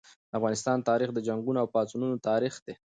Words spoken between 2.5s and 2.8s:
دی.